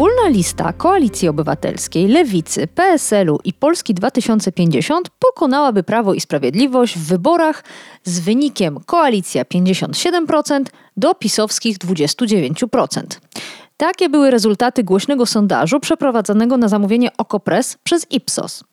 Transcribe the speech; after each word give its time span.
Wspólna 0.00 0.28
lista 0.28 0.72
Koalicji 0.72 1.28
Obywatelskiej, 1.28 2.08
Lewicy, 2.08 2.66
PSL-u 2.66 3.38
i 3.44 3.52
Polski 3.52 3.94
2050 3.94 5.08
pokonałaby 5.18 5.82
Prawo 5.82 6.14
i 6.14 6.20
Sprawiedliwość 6.20 6.98
w 6.98 7.06
wyborach 7.06 7.64
z 8.04 8.20
wynikiem 8.20 8.80
koalicja 8.86 9.44
57% 9.44 10.64
do 10.96 11.14
pisowskich 11.14 11.78
29%. 11.78 13.02
Takie 13.76 14.08
były 14.08 14.30
rezultaty 14.30 14.84
głośnego 14.84 15.26
sondażu 15.26 15.80
przeprowadzonego 15.80 16.56
na 16.56 16.68
zamówienie 16.68 17.16
Okopres 17.18 17.78
przez 17.84 18.06
Ipsos. 18.10 18.64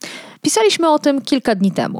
Pisaliśmy 0.42 0.90
o 0.90 1.00
tym 1.00 1.22
kilka 1.22 1.56
dni 1.56 1.72
temu. 1.72 2.00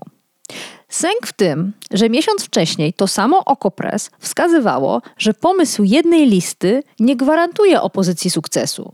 Sęk 0.90 1.28
w 1.28 1.34
tym, 1.34 1.74
że 1.92 2.10
miesiąc 2.10 2.44
wcześniej 2.44 2.94
to 2.94 3.08
samo 3.08 3.46
Okopres 3.46 4.12
wskazywało, 4.20 5.02
że 5.18 5.34
pomysł 5.34 5.84
jednej 5.84 6.30
listy 6.30 6.84
nie 7.00 7.16
gwarantuje 7.16 7.82
opozycji 7.82 8.30
sukcesu. 8.32 8.94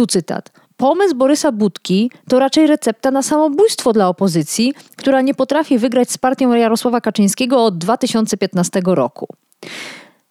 Tu 0.00 0.06
cytat. 0.06 0.52
Pomysł 0.76 1.14
Borysa 1.14 1.52
Budki 1.52 2.10
to 2.28 2.38
raczej 2.38 2.66
recepta 2.66 3.10
na 3.10 3.22
samobójstwo 3.22 3.92
dla 3.92 4.08
opozycji, 4.08 4.74
która 4.96 5.20
nie 5.20 5.34
potrafi 5.34 5.78
wygrać 5.78 6.10
z 6.10 6.18
partią 6.18 6.52
Jarosława 6.54 7.00
Kaczyńskiego 7.00 7.64
od 7.64 7.78
2015 7.78 8.82
roku. 8.84 9.28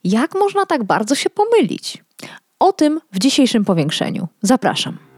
Jak 0.03 0.35
można 0.35 0.65
tak 0.65 0.83
bardzo 0.83 1.15
się 1.15 1.29
pomylić? 1.29 2.03
O 2.59 2.73
tym 2.73 3.01
w 3.11 3.19
dzisiejszym 3.19 3.65
powiększeniu. 3.65 4.27
Zapraszam. 4.41 5.08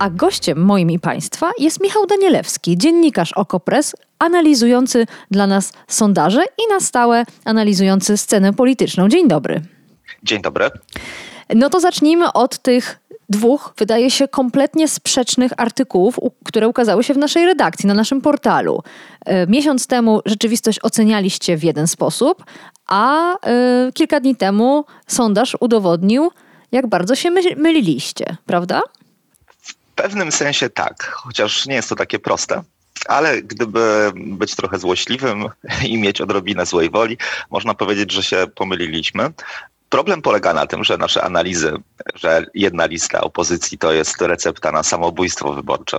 A 0.00 0.10
gościem 0.10 0.64
moim 0.64 0.90
i 0.90 0.98
Państwa 0.98 1.50
jest 1.58 1.80
Michał 1.80 2.06
Danielewski, 2.06 2.78
dziennikarz 2.78 3.32
Okopres, 3.32 3.96
analizujący 4.18 5.06
dla 5.30 5.46
nas 5.46 5.72
sondaże 5.88 6.44
i 6.44 6.72
na 6.72 6.80
stałe 6.80 7.24
analizujący 7.44 8.16
scenę 8.16 8.52
polityczną. 8.52 9.08
Dzień 9.08 9.28
dobry. 9.28 9.62
Dzień 10.22 10.42
dobry. 10.42 10.70
No 11.54 11.70
to 11.70 11.80
zacznijmy 11.80 12.32
od 12.32 12.58
tych 12.58 13.00
dwóch, 13.28 13.74
wydaje 13.76 14.10
się, 14.10 14.28
kompletnie 14.28 14.88
sprzecznych 14.88 15.52
artykułów, 15.56 16.20
które 16.44 16.68
ukazały 16.68 17.04
się 17.04 17.14
w 17.14 17.18
naszej 17.18 17.46
redakcji, 17.46 17.86
na 17.86 17.94
naszym 17.94 18.20
portalu. 18.20 18.82
E, 19.26 19.46
miesiąc 19.46 19.86
temu 19.86 20.20
rzeczywistość 20.26 20.78
ocenialiście 20.82 21.56
w 21.56 21.64
jeden 21.64 21.86
sposób, 21.86 22.44
a 22.86 23.34
e, 23.34 23.92
kilka 23.94 24.20
dni 24.20 24.36
temu 24.36 24.84
sondaż 25.06 25.56
udowodnił, 25.60 26.30
jak 26.72 26.86
bardzo 26.86 27.14
się 27.14 27.30
myliliście, 27.56 28.36
prawda? 28.46 28.82
Pewnym 30.02 30.32
sensie 30.32 30.70
tak, 30.70 31.04
chociaż 31.04 31.66
nie 31.66 31.74
jest 31.74 31.88
to 31.88 31.96
takie 31.96 32.18
proste. 32.18 32.62
Ale 33.06 33.42
gdyby 33.42 34.12
być 34.14 34.56
trochę 34.56 34.78
złośliwym 34.78 35.48
i 35.88 35.98
mieć 35.98 36.20
odrobinę 36.20 36.66
złej 36.66 36.90
woli, 36.90 37.18
można 37.50 37.74
powiedzieć, 37.74 38.12
że 38.12 38.22
się 38.22 38.46
pomyliliśmy. 38.54 39.30
Problem 39.88 40.22
polega 40.22 40.54
na 40.54 40.66
tym, 40.66 40.84
że 40.84 40.98
nasze 40.98 41.24
analizy, 41.24 41.72
że 42.14 42.46
jedna 42.54 42.86
lista 42.86 43.20
opozycji 43.20 43.78
to 43.78 43.92
jest 43.92 44.20
recepta 44.20 44.72
na 44.72 44.82
samobójstwo 44.82 45.54
wyborcze 45.54 45.98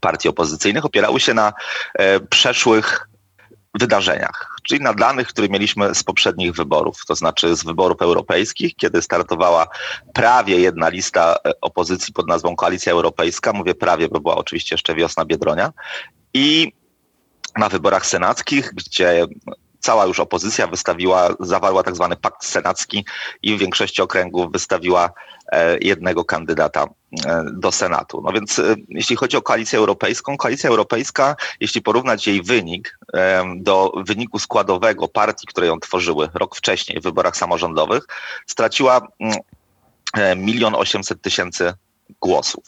partii 0.00 0.28
opozycyjnych, 0.28 0.84
opierały 0.84 1.20
się 1.20 1.34
na 1.34 1.52
e, 1.94 2.20
przeszłych 2.20 3.08
wydarzeniach, 3.78 4.56
czyli 4.62 4.80
na 4.80 4.94
danych, 4.94 5.28
które 5.28 5.48
mieliśmy 5.48 5.94
z 5.94 6.02
poprzednich 6.02 6.52
wyborów, 6.52 7.06
to 7.06 7.14
znaczy 7.14 7.56
z 7.56 7.64
wyborów 7.64 8.02
europejskich, 8.02 8.76
kiedy 8.76 9.02
startowała 9.02 9.66
prawie 10.12 10.60
jedna 10.60 10.88
lista 10.88 11.36
e, 11.46 11.60
opozycji 11.60 12.12
pod 12.12 12.28
nazwą 12.28 12.56
Koalicja 12.56 12.92
Europejska, 12.92 13.52
mówię 13.52 13.74
prawie, 13.74 14.08
bo 14.08 14.20
była 14.20 14.36
oczywiście 14.36 14.74
jeszcze 14.74 14.94
wiosna 14.94 15.24
Biedronia, 15.24 15.72
i 16.34 16.72
na 17.56 17.68
wyborach 17.68 18.06
senackich, 18.06 18.72
gdzie 18.74 19.26
cała 19.86 20.06
już 20.06 20.20
opozycja 20.20 20.66
wystawiła, 20.66 21.28
zawarła 21.40 21.82
tak 21.82 21.94
zwany 21.94 22.16
pakt 22.16 22.44
senacki 22.44 23.04
i 23.42 23.56
w 23.56 23.58
większości 23.58 24.02
okręgów 24.02 24.52
wystawiła 24.52 25.10
e, 25.52 25.78
jednego 25.78 26.24
kandydata 26.24 26.84
e, 27.26 27.44
do 27.52 27.72
Senatu. 27.72 28.22
No 28.24 28.32
więc 28.32 28.58
e, 28.58 28.74
jeśli 28.88 29.16
chodzi 29.16 29.36
o 29.36 29.42
koalicję 29.42 29.78
europejską, 29.78 30.36
koalicja 30.36 30.70
europejska, 30.70 31.36
jeśli 31.60 31.82
porównać 31.82 32.26
jej 32.26 32.42
wynik 32.42 32.98
do 33.56 33.92
wyniku 34.06 34.38
składowego 34.38 35.08
partii, 35.08 35.46
które 35.46 35.66
ją 35.66 35.80
tworzyły 35.80 36.28
rok 36.34 36.56
wcześniej 36.56 37.00
w 37.00 37.02
wyborach 37.02 37.36
samorządowych, 37.36 38.06
straciła 38.46 39.00
mm, 40.14 40.44
milion 40.44 40.74
osiemset 40.74 41.22
tysięcy 41.22 41.72
głosów. 42.20 42.64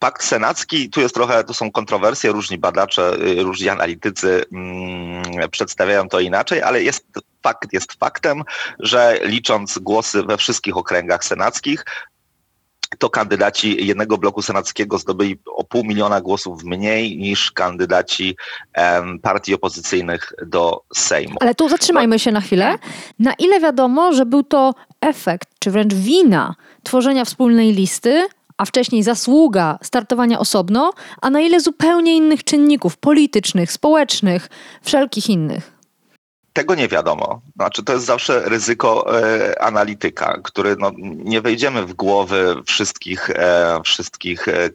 Pakt 0.00 0.24
senacki, 0.24 0.90
tu 0.90 1.00
jest 1.00 1.14
trochę, 1.14 1.44
tu 1.44 1.54
są 1.54 1.70
kontrowersje, 1.70 2.32
różni 2.32 2.58
badacze, 2.58 3.14
y, 3.14 3.42
różni 3.42 3.68
analitycy 3.68 4.44
mm, 4.52 5.22
przedstawiają 5.50 6.08
to 6.08 6.20
inaczej, 6.20 6.62
ale 6.62 6.82
jest 6.82 7.06
fakt 7.42 7.72
jest 7.72 7.92
faktem, 7.92 8.42
że 8.78 9.18
licząc 9.22 9.78
głosy 9.78 10.22
we 10.22 10.36
wszystkich 10.36 10.76
okręgach 10.76 11.24
senackich, 11.24 11.84
to 12.98 13.10
kandydaci 13.10 13.86
jednego 13.86 14.18
bloku 14.18 14.42
senackiego 14.42 14.98
zdobyli 14.98 15.38
o 15.46 15.64
pół 15.64 15.84
miliona 15.84 16.20
głosów 16.20 16.64
mniej 16.64 17.16
niż 17.16 17.52
kandydaci 17.52 18.36
um, 18.76 19.18
partii 19.18 19.54
opozycyjnych 19.54 20.32
do 20.46 20.82
Sejmu. 20.94 21.36
Ale 21.40 21.54
tu 21.54 21.68
zatrzymajmy 21.68 22.18
się 22.18 22.32
na 22.32 22.40
chwilę. 22.40 22.78
Na 23.18 23.34
ile 23.34 23.60
wiadomo, 23.60 24.12
że 24.12 24.26
był 24.26 24.42
to 24.42 24.74
efekt, 25.00 25.48
czy 25.58 25.70
wręcz 25.70 25.94
wina 25.94 26.54
tworzenia 26.82 27.24
wspólnej 27.24 27.72
listy 27.72 28.28
a 28.60 28.64
wcześniej 28.64 29.02
zasługa 29.02 29.78
startowania 29.82 30.38
osobno, 30.38 30.92
a 31.20 31.30
na 31.30 31.40
ile 31.40 31.60
zupełnie 31.60 32.16
innych 32.16 32.44
czynników 32.44 32.96
politycznych, 32.96 33.72
społecznych, 33.72 34.48
wszelkich 34.82 35.28
innych? 35.28 35.72
Tego 36.52 36.74
nie 36.74 36.88
wiadomo. 36.88 37.40
Znaczy, 37.56 37.82
to 37.82 37.92
jest 37.92 38.04
zawsze 38.04 38.40
ryzyko 38.48 39.20
e, 39.22 39.62
analityka, 39.62 40.38
który 40.42 40.76
no, 40.78 40.90
nie 40.98 41.40
wejdziemy 41.40 41.86
w 41.86 41.94
głowy 41.94 42.56
wszystkich, 42.66 43.30
e, 43.30 43.80
wszystkich 43.84 44.48
e, 44.48 44.70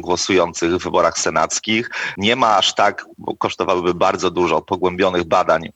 głosujących 0.00 0.70
w 0.70 0.84
wyborach 0.84 1.18
senackich. 1.18 1.90
Nie 2.16 2.36
ma 2.36 2.56
aż 2.56 2.74
tak, 2.74 3.06
bo 3.18 3.36
kosztowałyby 3.36 3.94
bardzo 3.94 4.30
dużo 4.30 4.62
pogłębionych 4.62 5.24
badań 5.24 5.68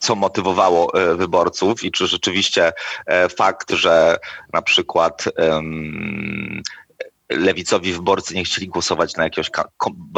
co 0.00 0.14
motywowało 0.14 0.94
e, 0.94 1.14
wyborców 1.14 1.84
i 1.84 1.90
czy 1.90 2.06
rzeczywiście 2.06 2.72
e, 3.06 3.28
fakt, 3.28 3.70
że 3.70 4.16
na 4.52 4.62
przykład 4.62 5.24
lewicowi 7.36 7.92
wyborcy 7.92 8.34
nie 8.34 8.44
chcieli 8.44 8.68
głosować 8.68 9.16
na 9.16 9.24
jakiegoś 9.24 9.50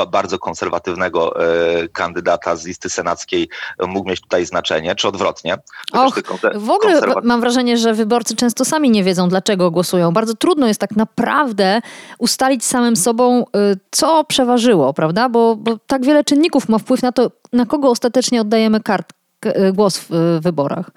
bardzo 0.08 0.38
konserwatywnego 0.38 1.44
e, 1.44 1.88
kandydata 1.88 2.56
z 2.56 2.66
listy 2.66 2.90
senackiej, 2.90 3.48
mógł 3.86 4.08
mieć 4.08 4.20
tutaj 4.20 4.46
znaczenie, 4.46 4.94
czy 4.94 5.08
odwrotnie. 5.08 5.56
Och, 5.92 6.20
w 6.54 6.70
ogóle 6.70 7.00
mam 7.22 7.40
wrażenie, 7.40 7.76
że 7.76 7.94
wyborcy 7.94 8.36
często 8.36 8.64
sami 8.64 8.90
nie 8.90 9.04
wiedzą, 9.04 9.28
dlaczego 9.28 9.70
głosują. 9.70 10.12
Bardzo 10.12 10.34
trudno 10.34 10.66
jest 10.66 10.80
tak 10.80 10.96
naprawdę 10.96 11.80
ustalić 12.18 12.64
samym 12.64 12.96
sobą, 12.96 13.44
e, 13.44 13.44
co 13.90 14.24
przeważyło, 14.24 14.94
prawda? 14.94 15.28
Bo, 15.28 15.56
bo 15.56 15.78
tak 15.86 16.04
wiele 16.04 16.24
czynników 16.24 16.68
ma 16.68 16.78
wpływ 16.78 17.02
na 17.02 17.12
to, 17.12 17.30
na 17.52 17.66
kogo 17.66 17.90
ostatecznie 17.90 18.40
oddajemy 18.40 18.80
kart, 18.80 19.12
e, 19.42 19.72
głos 19.72 19.98
w 20.10 20.38
wyborach. 20.40 20.90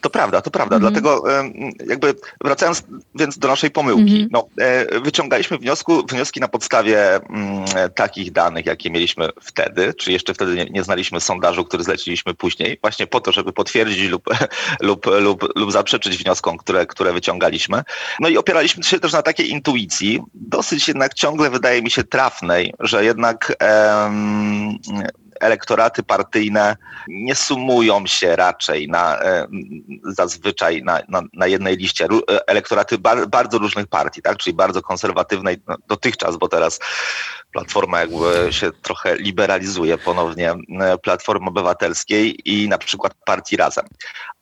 To 0.00 0.10
prawda, 0.10 0.40
to 0.40 0.50
prawda. 0.50 0.76
Mhm. 0.76 0.92
Dlatego 0.92 1.24
jakby 1.86 2.14
wracając 2.44 2.82
więc 3.14 3.38
do 3.38 3.48
naszej 3.48 3.70
pomyłki, 3.70 4.22
mhm. 4.22 4.28
no, 4.32 4.48
e, 4.64 5.00
wyciągaliśmy 5.00 5.58
wniosku, 5.58 6.06
wnioski 6.06 6.40
na 6.40 6.48
podstawie 6.48 7.14
mm, 7.14 7.64
takich 7.94 8.32
danych, 8.32 8.66
jakie 8.66 8.90
mieliśmy 8.90 9.28
wtedy, 9.42 9.94
czy 9.94 10.12
jeszcze 10.12 10.34
wtedy 10.34 10.54
nie, 10.54 10.64
nie 10.64 10.84
znaliśmy 10.84 11.20
sondażu, 11.20 11.64
który 11.64 11.84
zleciliśmy 11.84 12.34
później, 12.34 12.78
właśnie 12.82 13.06
po 13.06 13.20
to, 13.20 13.32
żeby 13.32 13.52
potwierdzić 13.52 14.10
lub, 14.10 14.24
lub, 14.80 15.06
lub, 15.06 15.56
lub 15.56 15.72
zaprzeczyć 15.72 16.16
wnioskom, 16.16 16.58
które, 16.58 16.86
które 16.86 17.12
wyciągaliśmy. 17.12 17.82
No 18.20 18.28
i 18.28 18.36
opieraliśmy 18.36 18.82
się 18.82 19.00
też 19.00 19.12
na 19.12 19.22
takiej 19.22 19.50
intuicji, 19.50 20.20
dosyć 20.34 20.88
jednak 20.88 21.14
ciągle 21.14 21.50
wydaje 21.50 21.82
mi 21.82 21.90
się 21.90 22.04
trafnej, 22.04 22.74
że 22.80 23.04
jednak 23.04 23.56
em, 23.58 24.78
elektoraty 25.40 26.02
partyjne 26.02 26.76
nie 27.08 27.34
sumują 27.34 28.06
się 28.06 28.36
raczej 28.36 28.88
na, 28.88 29.22
e, 29.22 29.46
zazwyczaj 30.04 30.82
na, 30.82 31.00
na, 31.08 31.22
na 31.32 31.46
jednej 31.46 31.76
liście. 31.76 32.04
E, 32.04 32.48
elektoraty 32.48 32.98
bar, 32.98 33.28
bardzo 33.28 33.58
różnych 33.58 33.86
partii, 33.86 34.22
tak? 34.22 34.36
czyli 34.36 34.56
bardzo 34.56 34.82
konserwatywnej 34.82 35.56
no, 35.68 35.76
dotychczas, 35.88 36.36
bo 36.36 36.48
teraz 36.48 36.78
Platforma 37.52 38.00
jakby 38.00 38.52
się 38.52 38.70
trochę 38.82 39.16
liberalizuje 39.16 39.98
ponownie 39.98 40.50
e, 40.80 40.98
Platformy 40.98 41.48
Obywatelskiej 41.48 42.40
i 42.44 42.68
na 42.68 42.78
przykład 42.78 43.14
partii 43.24 43.56
Razem. 43.56 43.84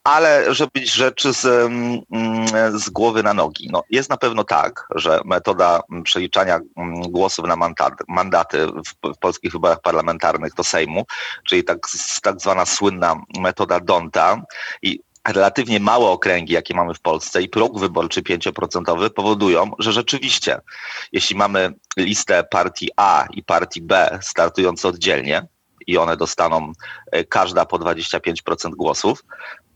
Ale 0.09 0.53
żeby 0.53 0.85
rzeczy 0.85 1.33
z, 1.33 1.45
mm, 1.45 2.79
z 2.79 2.89
głowy 2.89 3.23
na 3.23 3.33
nogi. 3.33 3.69
No, 3.71 3.83
jest 3.89 4.09
na 4.09 4.17
pewno 4.17 4.43
tak, 4.43 4.87
że 4.95 5.21
metoda 5.25 5.81
przeliczania 6.03 6.59
mm, 6.77 7.01
głosów 7.01 7.47
na 7.47 7.55
mandaty, 7.55 8.03
mandaty 8.07 8.67
w, 8.67 9.13
w 9.15 9.17
polskich 9.17 9.51
wyborach 9.51 9.81
parlamentarnych 9.81 10.53
do 10.53 10.63
Sejmu, 10.63 11.05
czyli 11.43 11.63
tak, 11.63 11.77
tak 12.21 12.41
zwana 12.41 12.65
słynna 12.65 13.21
metoda 13.39 13.79
Donta 13.79 14.41
i 14.81 14.99
relatywnie 15.27 15.79
małe 15.79 16.05
okręgi, 16.05 16.53
jakie 16.53 16.73
mamy 16.75 16.93
w 16.93 16.99
Polsce 16.99 17.41
i 17.41 17.49
próg 17.49 17.79
wyborczy 17.79 18.21
5% 18.21 19.09
powodują, 19.09 19.71
że 19.79 19.91
rzeczywiście, 19.91 20.61
jeśli 21.11 21.35
mamy 21.35 21.73
listę 21.97 22.43
partii 22.43 22.89
A 22.95 23.25
i 23.31 23.43
partii 23.43 23.81
B 23.81 24.19
startujące 24.21 24.87
oddzielnie 24.87 25.47
i 25.87 25.97
one 25.97 26.17
dostaną 26.17 26.71
e, 27.11 27.23
każda 27.23 27.65
po 27.65 27.79
25% 27.79 28.69
głosów, 28.69 29.23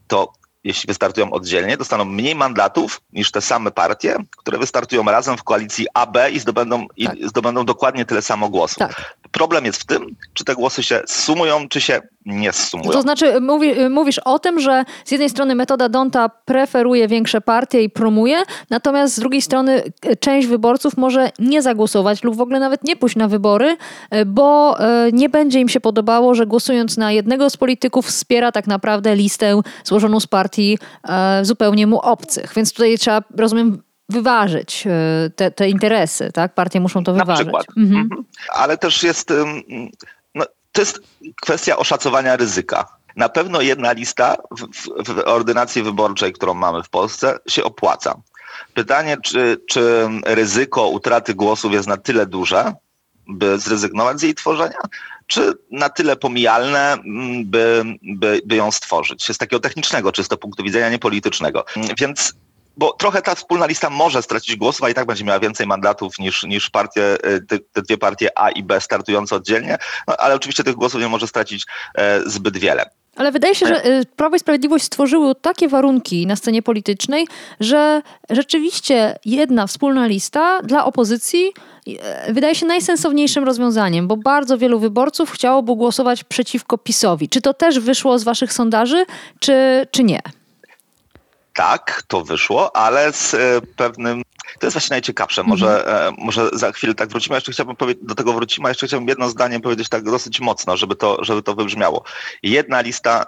to 0.07 0.33
jeśli 0.63 0.87
wystartują 0.87 1.31
oddzielnie, 1.31 1.77
dostaną 1.77 2.05
mniej 2.05 2.35
mandatów 2.35 3.01
niż 3.13 3.31
te 3.31 3.41
same 3.41 3.71
partie, 3.71 4.15
które 4.37 4.57
wystartują 4.57 5.03
razem 5.03 5.37
w 5.37 5.43
koalicji 5.43 5.87
AB 5.93 6.17
i 6.31 6.39
zdobędą, 6.39 6.87
tak. 7.05 7.17
i 7.17 7.27
zdobędą 7.27 7.65
dokładnie 7.65 8.05
tyle 8.05 8.21
samo 8.21 8.49
głosów. 8.49 8.77
Tak. 8.77 9.17
Problem 9.31 9.65
jest 9.65 9.81
w 9.81 9.85
tym, 9.85 10.15
czy 10.33 10.43
te 10.43 10.55
głosy 10.55 10.83
się 10.83 11.01
sumują, 11.07 11.69
czy 11.69 11.81
się 11.81 12.01
nie 12.25 12.53
sumują. 12.53 12.91
To 12.91 13.01
znaczy, 13.01 13.41
mówi, 13.41 13.73
mówisz 13.89 14.19
o 14.19 14.39
tym, 14.39 14.59
że 14.59 14.85
z 15.05 15.11
jednej 15.11 15.29
strony 15.29 15.55
metoda 15.55 15.89
Donta 15.89 16.29
preferuje 16.29 17.07
większe 17.07 17.41
partie 17.41 17.83
i 17.83 17.89
promuje, 17.89 18.43
natomiast 18.69 19.15
z 19.15 19.19
drugiej 19.19 19.41
strony 19.41 19.83
e, 20.01 20.15
część 20.15 20.47
wyborców 20.47 20.97
może 20.97 21.29
nie 21.39 21.61
zagłosować 21.61 22.23
lub 22.23 22.35
w 22.35 22.41
ogóle 22.41 22.59
nawet 22.59 22.83
nie 22.83 22.95
pójść 22.95 23.15
na 23.15 23.27
wybory, 23.27 23.77
bo 24.25 24.77
nie 25.13 25.29
będzie 25.29 25.59
im 25.59 25.69
się 25.69 25.79
podobało, 25.79 26.35
że 26.35 26.45
głosując 26.45 26.97
na 26.97 27.11
jednego 27.11 27.49
z 27.49 27.57
polityków 27.57 28.05
wspiera 28.05 28.51
tak 28.51 28.67
naprawdę 28.67 29.15
listę 29.15 29.61
złożoną 29.83 30.19
z 30.19 30.27
partii 30.27 30.77
zupełnie 31.41 31.87
mu 31.87 31.99
obcych. 31.99 32.53
Więc 32.55 32.73
tutaj 32.73 32.97
trzeba, 32.97 33.21
rozumiem, 33.37 33.81
wyważyć 34.09 34.87
te, 35.35 35.51
te 35.51 35.69
interesy, 35.69 36.31
tak? 36.33 36.53
Partie 36.53 36.79
muszą 36.79 37.03
to 37.03 37.13
wyważyć. 37.13 37.45
Na 37.45 37.59
przykład. 37.59 37.65
Mhm. 37.77 38.01
mhm. 38.01 38.25
Ale 38.53 38.77
też 38.77 39.03
jest 39.03 39.33
to 40.73 40.81
jest 40.81 40.99
kwestia 41.41 41.77
oszacowania 41.77 42.35
ryzyka. 42.35 42.87
Na 43.15 43.29
pewno 43.29 43.61
jedna 43.61 43.91
lista 43.91 44.35
w, 44.51 44.67
w, 45.05 45.21
ordynacji 45.25 45.83
wyborczej, 45.83 46.33
którą 46.33 46.53
mamy 46.53 46.83
w 46.83 46.89
Polsce, 46.89 47.39
się 47.47 47.63
opłaca. 47.63 48.15
Pytanie, 48.73 49.17
czy, 49.23 49.61
czy 49.69 50.09
ryzyko 50.25 50.87
utraty 50.87 51.33
głosów 51.33 51.73
jest 51.73 51.87
na 51.87 51.97
tyle 51.97 52.25
duże, 52.25 52.73
by 53.27 53.59
zrezygnować 53.59 54.19
z 54.19 54.23
jej 54.23 54.35
tworzenia, 54.35 54.79
czy 55.27 55.53
na 55.71 55.89
tyle 55.89 56.15
pomijalne, 56.15 56.97
by, 57.45 57.83
by, 58.01 58.41
by 58.45 58.55
ją 58.55 58.71
stworzyć, 58.71 59.31
z 59.31 59.37
takiego 59.37 59.59
technicznego, 59.59 60.11
czysto 60.11 60.37
punktu 60.37 60.63
widzenia, 60.63 60.89
niepolitycznego. 60.89 61.65
Więc 61.99 62.33
bo 62.77 62.93
trochę 62.93 63.21
ta 63.21 63.35
wspólna 63.35 63.65
lista 63.65 63.89
może 63.89 64.21
stracić 64.21 64.55
głosów, 64.55 64.83
a 64.83 64.89
i 64.89 64.93
tak 64.93 65.05
będzie 65.05 65.23
miała 65.23 65.39
więcej 65.39 65.67
mandatów 65.67 66.19
niż, 66.19 66.43
niż 66.43 66.69
partie, 66.69 67.23
e, 67.23 67.39
te, 67.39 67.59
te 67.59 67.81
dwie 67.81 67.97
partie 67.97 68.39
A 68.39 68.49
i 68.49 68.63
B 68.63 68.81
startujące 68.81 69.35
oddzielnie, 69.35 69.77
no, 70.07 70.17
ale 70.17 70.35
oczywiście 70.35 70.63
tych 70.63 70.75
głosów 70.75 71.01
nie 71.01 71.07
może 71.07 71.27
stracić 71.27 71.65
e, 71.95 72.21
zbyt 72.25 72.57
wiele. 72.57 72.85
Ale 73.15 73.31
wydaje 73.31 73.55
się, 73.55 73.67
że 73.67 73.83
e, 73.83 74.05
Prawo 74.05 74.35
i 74.35 74.39
Sprawiedliwość 74.39 74.85
stworzyło 74.85 75.35
takie 75.35 75.67
warunki 75.67 76.27
na 76.27 76.35
scenie 76.35 76.61
politycznej, 76.61 77.27
że 77.59 78.01
rzeczywiście 78.29 79.15
jedna 79.25 79.67
wspólna 79.67 80.07
lista 80.07 80.61
dla 80.61 80.85
opozycji 80.85 81.53
wydaje 82.29 82.55
się 82.55 82.65
najsensowniejszym 82.65 83.43
rozwiązaniem, 83.43 84.07
bo 84.07 84.17
bardzo 84.17 84.57
wielu 84.57 84.79
wyborców 84.79 85.31
chciałoby 85.31 85.75
głosować 85.75 86.23
przeciwko 86.23 86.77
PiSowi. 86.77 87.29
Czy 87.29 87.41
to 87.41 87.53
też 87.53 87.79
wyszło 87.79 88.19
z 88.19 88.23
waszych 88.23 88.53
sondaży, 88.53 89.05
czy, 89.39 89.87
czy 89.91 90.03
nie? 90.03 90.21
Tak, 91.53 92.03
to 92.07 92.23
wyszło, 92.23 92.75
ale 92.75 93.13
z 93.13 93.33
e, 93.33 93.61
pewnym. 93.75 94.21
To 94.59 94.65
jest 94.65 94.75
właśnie 94.75 94.93
najciekawsze. 94.93 95.43
Może, 95.43 95.85
mhm. 95.85 96.13
E, 96.13 96.23
może 96.23 96.49
za 96.53 96.71
chwilę 96.71 96.95
tak 96.95 97.09
wrócimy. 97.09 97.35
Jeszcze 97.35 97.51
chciałbym 97.51 97.75
powiedzieć, 97.75 98.03
do 98.05 98.15
tego 98.15 98.33
wrócimy, 98.33 98.67
a 98.67 98.69
jeszcze 98.69 98.87
chciałbym 98.87 99.09
jedno 99.09 99.29
zdanie 99.29 99.59
powiedzieć 99.59 99.89
tak 99.89 100.03
dosyć 100.03 100.39
mocno, 100.39 100.77
żeby 100.77 100.95
to, 100.95 101.23
żeby 101.23 101.43
to 101.43 101.55
wybrzmiało. 101.55 102.03
Jedna 102.43 102.81
lista 102.81 103.25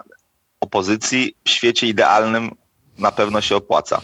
opozycji 0.60 1.34
w 1.44 1.50
świecie 1.50 1.86
idealnym 1.86 2.50
na 2.98 3.12
pewno 3.12 3.40
się 3.40 3.56
opłaca. 3.56 4.00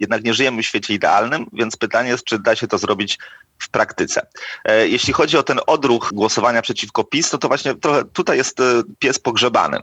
Jednak 0.00 0.24
nie 0.24 0.34
żyjemy 0.34 0.62
w 0.62 0.66
świecie 0.66 0.94
idealnym, 0.94 1.46
więc 1.52 1.76
pytanie 1.76 2.08
jest, 2.08 2.24
czy 2.24 2.38
da 2.38 2.56
się 2.56 2.66
to 2.66 2.78
zrobić 2.78 3.18
w 3.58 3.68
praktyce. 3.68 4.26
E, 4.64 4.88
jeśli 4.88 5.12
chodzi 5.12 5.38
o 5.38 5.42
ten 5.42 5.60
odruch 5.66 6.10
głosowania 6.14 6.62
przeciwko 6.62 7.04
PiS, 7.04 7.30
to, 7.30 7.38
to 7.38 7.48
właśnie 7.48 7.74
trochę 7.74 8.04
tutaj 8.04 8.36
jest 8.36 8.60
e, 8.60 8.82
pies 8.98 9.18
pogrzebany. 9.18 9.78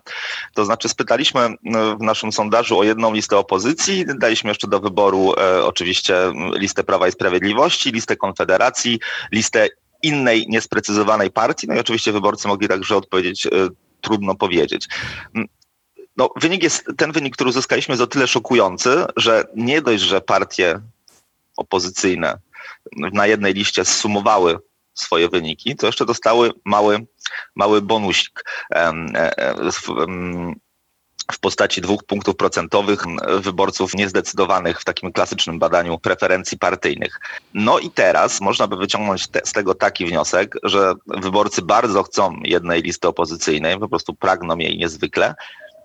To 0.54 0.66
znaczy 0.66 0.90
spytaliśmy 0.90 1.42
e, 1.42 1.56
w 2.00 2.02
naszym 2.02 2.32
sondażu 2.32 2.80
o 2.80 2.84
jedną 2.84 3.14
listę 3.14 3.38
opozycji, 3.38 4.06
daliśmy 4.20 4.50
jeszcze 4.50 4.68
do 4.68 4.80
wyboru 4.80 5.34
oczywiście 5.64 6.16
listę 6.56 6.84
Prawa 6.84 7.08
i 7.08 7.12
Sprawiedliwości, 7.12 7.92
listę 7.92 8.16
Konfederacji, 8.16 9.00
listę 9.32 9.68
innej 10.04 10.46
niesprecyzowanej 10.50 11.32
partii, 11.32 11.68
no 11.68 11.76
i 11.76 11.80
oczywiście 11.80 12.12
wyborcy 12.12 12.48
mogli 12.48 12.68
także 12.68 12.96
odpowiedzieć 12.96 13.48
trudno 14.02 14.36
powiedzieć. 14.36 14.88
No, 16.18 16.30
wynik 16.42 16.64
jest, 16.64 16.86
ten 16.98 17.12
wynik, 17.12 17.34
który 17.34 17.50
uzyskaliśmy, 17.50 17.94
jest 17.94 18.02
o 18.02 18.08
tyle 18.08 18.28
szokujący, 18.28 19.06
że 19.16 19.46
nie 19.56 19.82
dość, 19.82 20.04
że 20.04 20.22
partie 20.22 20.80
opozycyjne 21.58 22.38
na 22.96 23.28
jednej 23.28 23.54
liście 23.54 23.86
zsumowały 23.86 24.58
swoje 24.94 25.30
wyniki, 25.30 25.76
to 25.76 25.86
jeszcze 25.86 26.06
dostały 26.06 26.52
mały, 26.66 27.06
mały 27.56 27.82
bonusik 27.82 28.44
w 31.32 31.40
postaci 31.40 31.82
dwóch 31.82 32.04
punktów 32.04 32.36
procentowych 32.36 33.04
wyborców 33.40 33.94
niezdecydowanych 33.94 34.82
w 34.82 34.86
takim 34.86 35.12
klasycznym 35.12 35.60
badaniu 35.60 36.00
preferencji 36.00 36.58
partyjnych. 36.58 37.20
No 37.54 37.80
i 37.80 37.90
teraz 37.90 38.42
można 38.42 38.68
by 38.68 38.78
wyciągnąć 38.78 39.28
te, 39.28 39.42
z 39.46 39.52
tego 39.52 39.76
taki 39.76 40.06
wniosek, 40.06 40.56
że 40.64 40.94
wyborcy 41.08 41.62
bardzo 41.62 42.04
chcą 42.04 42.40
jednej 42.44 42.82
listy 42.82 43.08
opozycyjnej, 43.08 43.80
po 43.80 43.90
prostu 43.90 44.16
pragną 44.16 44.58
jej 44.58 44.78
niezwykle, 44.78 45.36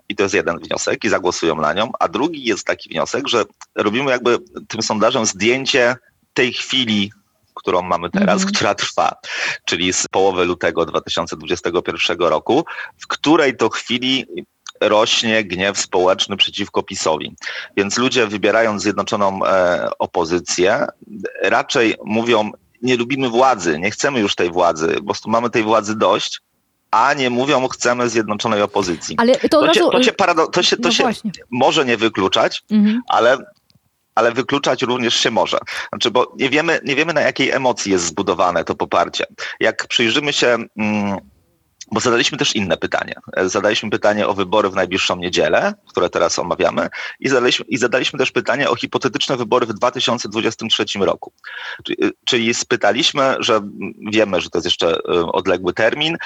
i 0.09 0.15
to 0.15 0.23
jest 0.23 0.35
jeden 0.35 0.59
wniosek 0.59 1.03
i 1.03 1.09
zagłosują 1.09 1.55
na 1.55 1.73
nią, 1.73 1.91
a 1.99 2.07
drugi 2.07 2.43
jest 2.43 2.65
taki 2.65 2.89
wniosek, 2.89 3.27
że 3.27 3.43
robimy 3.75 4.11
jakby 4.11 4.37
tym 4.67 4.81
sondażem 4.81 5.25
zdjęcie 5.25 5.95
tej 6.39 6.53
chwili, 6.53 7.11
którą 7.53 7.81
mamy 7.81 8.09
teraz, 8.09 8.41
-hmm. 8.41 8.51
która 8.51 8.75
trwa, 8.75 9.15
czyli 9.65 9.93
z 9.93 10.07
połowy 10.07 10.45
lutego 10.45 10.85
2021 10.85 12.19
roku, 12.19 12.65
w 12.97 13.07
której 13.07 13.57
to 13.57 13.69
chwili 13.69 14.25
rośnie 14.81 15.43
gniew 15.43 15.79
społeczny 15.79 16.37
przeciwko 16.37 16.83
PiSowi. 16.83 17.35
Więc 17.77 17.97
ludzie 17.97 18.27
wybierając 18.27 18.81
zjednoczoną 18.81 19.45
e, 19.45 19.89
opozycję, 19.99 20.87
raczej 21.41 21.95
mówią, 22.05 22.51
nie 22.81 22.97
lubimy 22.97 23.29
władzy, 23.29 23.79
nie 23.79 23.91
chcemy 23.91 24.19
już 24.19 24.35
tej 24.35 24.51
władzy, 24.51 24.95
po 24.97 25.03
prostu 25.03 25.29
mamy 25.29 25.49
tej 25.49 25.63
władzy 25.63 25.95
dość, 25.95 26.41
a 26.91 27.13
nie 27.13 27.29
mówią, 27.29 27.67
chcemy 27.67 28.09
zjednoczonej 28.09 28.61
opozycji. 28.61 29.15
Ale 29.19 29.35
to, 29.35 29.47
to, 29.47 29.65
razu... 29.65 29.79
się, 29.79 29.89
to, 29.91 30.03
się, 30.03 30.11
parado... 30.11 30.47
to 30.47 30.63
się, 30.63 30.77
to 30.77 30.89
no 30.89 30.91
się 30.91 31.03
może 31.51 31.85
nie 31.85 31.97
wykluczać, 31.97 32.63
mhm. 32.71 33.01
ale 33.07 33.37
ale 34.19 34.31
wykluczać 34.31 34.81
również 34.81 35.15
się 35.15 35.31
może. 35.31 35.57
Znaczy, 35.89 36.11
bo 36.11 36.33
nie 36.37 36.49
wiemy, 36.49 36.79
nie 36.85 36.95
wiemy 36.95 37.13
na 37.13 37.21
jakiej 37.21 37.51
emocji 37.51 37.91
jest 37.91 38.05
zbudowane 38.05 38.63
to 38.63 38.75
poparcie. 38.75 39.25
Jak 39.59 39.87
przyjrzymy 39.87 40.33
się, 40.33 40.57
mm, 40.77 41.17
bo 41.91 41.99
zadaliśmy 41.99 42.37
też 42.37 42.55
inne 42.55 42.77
pytanie. 42.77 43.15
Zadaliśmy 43.37 43.89
pytanie 43.89 44.27
o 44.27 44.33
wybory 44.33 44.69
w 44.69 44.75
najbliższą 44.75 45.15
niedzielę, 45.15 45.73
które 45.87 46.09
teraz 46.09 46.39
omawiamy, 46.39 46.89
i 47.19 47.29
zadaliśmy, 47.29 47.65
i 47.65 47.77
zadaliśmy 47.77 48.19
też 48.19 48.31
pytanie 48.31 48.69
o 48.69 48.75
hipotetyczne 48.75 49.37
wybory 49.37 49.65
w 49.65 49.73
2023 49.73 50.85
roku. 50.99 51.33
Czyli, 51.83 51.97
czyli 52.25 52.53
spytaliśmy, 52.53 53.35
że 53.39 53.61
wiemy, 54.11 54.41
że 54.41 54.49
to 54.49 54.57
jest 54.57 54.65
jeszcze 54.65 54.95
y, 54.95 55.01
odległy 55.31 55.73
termin, 55.73 56.17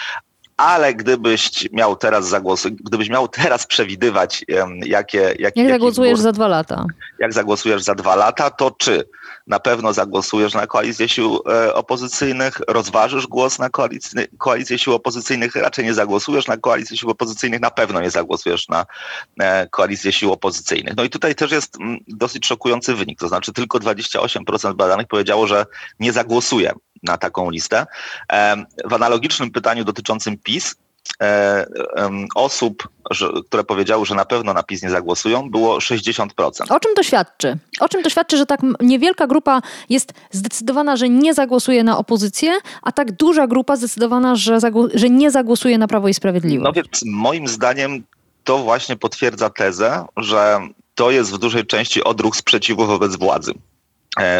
ale 0.57 0.93
gdybyś 0.93 1.69
miał 1.71 1.95
teraz 1.95 2.27
zagłosować, 2.27 2.73
gdybyś 2.73 3.09
miał 3.09 3.27
teraz 3.27 3.65
przewidywać, 3.65 4.45
jakie... 4.85 5.35
jakie 5.39 5.61
jak 5.61 5.71
zagłosujesz 5.71 6.19
za 6.19 6.31
dwa 6.31 6.47
lata? 6.47 6.85
Jak 7.19 7.33
zagłosujesz 7.33 7.83
za 7.83 7.95
dwa 7.95 8.15
lata, 8.15 8.49
to 8.49 8.71
czy 8.71 9.09
na 9.47 9.59
pewno 9.59 9.93
zagłosujesz 9.93 10.53
na 10.53 10.67
koalicję 10.67 11.09
sił 11.09 11.39
e, 11.49 11.73
opozycyjnych, 11.73 12.61
rozważysz 12.67 13.27
głos 13.27 13.59
na 13.59 13.69
koalicję, 13.69 14.27
koalicję 14.37 14.79
sił 14.79 14.93
opozycyjnych, 14.93 15.55
raczej 15.55 15.85
nie 15.85 15.93
zagłosujesz 15.93 16.47
na 16.47 16.57
koalicję 16.57 16.97
sił 16.97 17.09
opozycyjnych, 17.09 17.61
na 17.61 17.71
pewno 17.71 18.01
nie 18.01 18.11
zagłosujesz 18.11 18.69
na 18.69 18.85
e, 19.39 19.67
koalicję 19.67 20.11
sił 20.11 20.31
opozycyjnych. 20.31 20.93
No 20.97 21.03
i 21.03 21.09
tutaj 21.09 21.35
też 21.35 21.51
jest 21.51 21.79
mm, 21.79 21.97
dosyć 22.07 22.45
szokujący 22.45 22.95
wynik, 22.95 23.19
to 23.19 23.27
znaczy 23.27 23.53
tylko 23.53 23.79
28% 23.79 24.73
badanych 24.73 25.07
powiedziało, 25.07 25.47
że 25.47 25.65
nie 25.99 26.13
zagłosuje 26.13 26.73
na 27.03 27.17
taką 27.17 27.49
listę. 27.49 27.85
W 28.85 28.93
analogicznym 28.93 29.51
pytaniu 29.51 29.83
dotyczącym 29.83 30.37
PiS 30.37 30.75
e, 31.21 31.65
osób, 32.35 32.89
które 33.47 33.63
powiedziały, 33.63 34.05
że 34.05 34.15
na 34.15 34.25
pewno 34.25 34.53
na 34.53 34.63
PiS 34.63 34.83
nie 34.83 34.89
zagłosują, 34.89 35.49
było 35.49 35.77
60%. 35.77 36.27
O 36.69 36.79
czym 36.79 36.95
to 36.95 37.03
świadczy? 37.03 37.57
O 37.79 37.89
czym 37.89 38.03
to 38.03 38.09
świadczy, 38.09 38.37
że 38.37 38.45
tak 38.45 38.59
niewielka 38.81 39.27
grupa 39.27 39.61
jest 39.89 40.13
zdecydowana, 40.31 40.95
że 40.95 41.09
nie 41.09 41.33
zagłosuje 41.33 41.83
na 41.83 41.97
opozycję, 41.97 42.51
a 42.81 42.91
tak 42.91 43.11
duża 43.11 43.47
grupa 43.47 43.75
zdecydowana, 43.75 44.35
że, 44.35 44.57
że 44.93 45.09
nie 45.09 45.31
zagłosuje 45.31 45.77
na 45.77 45.87
Prawo 45.87 46.07
i 46.07 46.13
Sprawiedliwość? 46.13 46.65
No 46.65 46.73
więc 46.73 47.03
moim 47.05 47.47
zdaniem 47.47 48.03
to 48.43 48.57
właśnie 48.57 48.95
potwierdza 48.95 49.49
tezę, 49.49 50.05
że 50.17 50.59
to 50.95 51.11
jest 51.11 51.31
w 51.33 51.37
dużej 51.37 51.65
części 51.65 52.03
odruch 52.03 52.35
sprzeciwu 52.35 52.85
wobec 52.85 53.15
władzy 53.15 53.53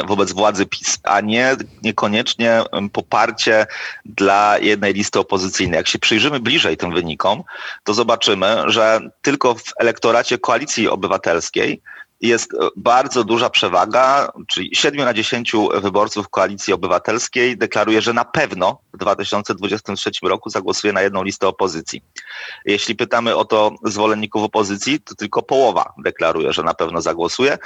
wobec 0.07 0.31
władzy 0.31 0.65
PiS, 0.65 0.99
a 1.03 1.21
nie 1.21 1.55
niekoniecznie 1.83 2.61
poparcie 2.91 3.65
dla 4.05 4.57
jednej 4.57 4.93
listy 4.93 5.19
opozycyjnej. 5.19 5.77
Jak 5.77 5.87
się 5.87 5.99
przyjrzymy 5.99 6.39
bliżej 6.39 6.77
tym 6.77 6.93
wynikom, 6.93 7.43
to 7.83 7.93
zobaczymy, 7.93 8.63
że 8.65 8.99
tylko 9.21 9.55
w 9.55 9.63
elektoracie 9.79 10.37
koalicji 10.37 10.87
obywatelskiej 10.87 11.81
jest 12.23 12.53
e, 12.53 12.57
bardzo 12.75 13.23
duża 13.23 13.49
przewaga, 13.49 14.31
czyli 14.47 14.69
7 14.73 15.05
na 15.05 15.13
10 15.13 15.51
wyborców 15.81 16.29
Koalicji 16.29 16.73
Obywatelskiej 16.73 17.57
deklaruje, 17.57 18.01
że 18.01 18.13
na 18.13 18.25
pewno 18.25 18.79
w 18.93 18.97
2023 18.97 20.11
roku 20.23 20.49
zagłosuje 20.49 20.93
na 20.93 21.01
jedną 21.01 21.23
listę 21.23 21.47
opozycji. 21.47 22.03
Jeśli 22.65 22.95
pytamy 22.95 23.35
o 23.35 23.45
to 23.45 23.75
zwolenników 23.83 24.43
opozycji, 24.43 24.99
to 25.01 25.15
tylko 25.15 25.41
połowa 25.41 25.93
deklaruje, 25.97 26.53
że 26.53 26.63
na 26.63 26.73
pewno 26.73 27.01
zagłosuje. 27.01 27.57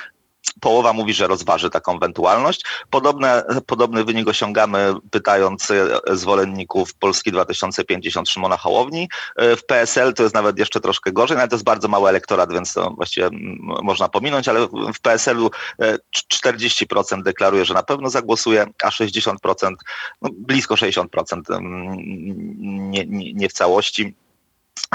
Połowa 0.62 0.94
mówi, 0.94 1.14
że 1.14 1.28
rozważy 1.28 1.70
taką 1.70 1.96
ewentualność. 1.96 2.66
Podobne, 2.90 3.44
podobny 3.66 4.04
wynik 4.04 4.28
osiągamy 4.28 4.94
pytając 5.12 5.72
e, 5.72 5.88
zwolenników 6.12 6.96
Polski 6.96 7.32
2050 7.32 8.30
Szymona 8.30 8.58
Hołowni. 8.58 9.10
E, 9.36 9.56
w 9.56 9.66
PSL 9.66 10.14
to 10.14 10.24
jest 10.24 10.36
nawet 10.36 10.60
jeszcze 10.60 10.80
troszkę 10.80 11.12
gorzej, 11.12 11.38
ale 11.38 11.48
to 11.48 11.56
jest 11.56 11.66
bardzo 11.66 11.88
mały 11.88 12.10
elektorat, 12.10 12.54
więc 12.54 12.74
to 12.74 12.92
właściwie 12.92 13.30
można 13.84 14.10
pominąć, 14.10 14.48
ale 14.48 14.68
w 14.94 15.00
PSL-u 15.02 15.50
40% 16.44 17.24
deklaruje, 17.24 17.66
że 17.66 17.74
na 17.74 17.84
pewno 17.84 18.10
zagłosuje, 18.10 18.66
a 18.84 18.90
60%, 18.90 19.36
no 20.22 20.30
blisko 20.34 20.76
60% 20.76 21.42
nie, 22.60 23.06
nie, 23.06 23.34
nie 23.34 23.50
w 23.50 23.54
całości 23.54 24.16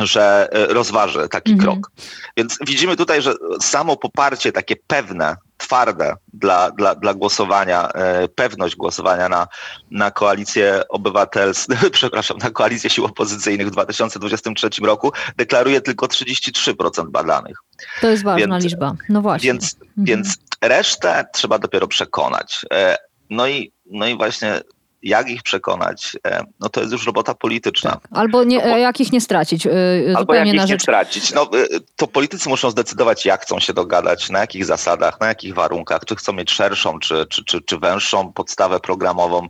że 0.00 0.48
e, 0.52 0.66
rozważy 0.66 1.28
taki 1.28 1.52
mhm. 1.52 1.70
krok. 1.70 1.90
Więc 2.36 2.58
widzimy 2.66 2.96
tutaj, 2.96 3.22
że 3.22 3.34
samo 3.60 3.96
poparcie 3.96 4.52
takie 4.52 4.76
pewne, 4.86 5.36
twarde 5.56 6.14
dla, 6.32 6.70
dla, 6.70 6.94
dla 6.94 7.14
głosowania, 7.14 7.88
e, 7.88 8.28
pewność 8.28 8.76
głosowania 8.76 9.28
na, 9.28 9.48
na 9.90 10.10
koalicję 10.10 10.82
obywatelską, 10.88 11.74
przepraszam, 11.92 12.38
na 12.38 12.50
koalicję 12.50 12.90
sił 12.90 13.04
opozycyjnych 13.04 13.68
w 13.68 13.70
2023 13.70 14.68
roku 14.82 15.12
deklaruje 15.36 15.80
tylko 15.80 16.06
33% 16.06 17.10
badanych. 17.10 17.56
To 18.00 18.10
jest 18.10 18.22
ważna 18.22 18.46
więc, 18.46 18.64
liczba. 18.64 18.94
No 19.08 19.22
właśnie. 19.22 19.46
Więc, 19.46 19.74
mhm. 19.74 20.06
więc 20.06 20.36
resztę 20.60 21.24
trzeba 21.32 21.58
dopiero 21.58 21.86
przekonać. 21.86 22.66
E, 22.72 22.96
no 23.30 23.48
i, 23.48 23.72
no 23.86 24.06
i 24.06 24.16
właśnie 24.16 24.60
jak 25.02 25.30
ich 25.30 25.42
przekonać, 25.42 26.16
e, 26.26 26.44
no 26.61 26.68
to 26.68 26.80
jest 26.80 26.92
już 26.92 27.06
robota 27.06 27.35
polityczna. 27.35 27.90
Tak. 27.90 28.09
Albo 28.11 28.44
nie, 28.44 28.66
no, 28.66 28.76
jak 28.76 29.00
ich 29.00 29.12
nie 29.12 29.21
stracić. 29.21 29.66
E, 29.66 29.71
albo 30.16 30.35
jak 30.35 30.47
ich 30.47 30.61
rzecz... 30.61 30.71
nie 30.71 30.80
stracić. 30.80 31.32
No, 31.32 31.42
e, 31.42 31.66
to 31.97 32.06
politycy 32.06 32.49
muszą 32.49 32.71
zdecydować, 32.71 33.26
jak 33.26 33.42
chcą 33.42 33.61
się 33.61 33.73
dogadać, 33.73 34.30
na 34.30 34.38
jakich 34.38 34.64
zasadach, 34.64 35.21
na 35.21 35.26
jakich 35.26 35.54
warunkach, 35.54 36.04
czy 36.04 36.16
chcą 36.16 36.32
mieć 36.32 36.50
szerszą, 36.50 36.99
czy, 36.99 37.26
czy, 37.26 37.44
czy, 37.44 37.61
czy 37.61 37.78
węższą 37.78 38.32
podstawę 38.32 38.80
programową. 38.80 39.47